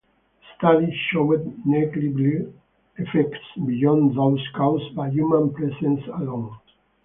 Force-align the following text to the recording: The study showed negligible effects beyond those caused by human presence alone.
The 0.63 0.77
study 0.77 0.99
showed 1.11 1.59
negligible 1.63 2.51
effects 2.97 3.37
beyond 3.67 4.17
those 4.17 4.43
caused 4.55 4.95
by 4.95 5.11
human 5.11 5.51
presence 5.53 6.01
alone. 6.07 6.57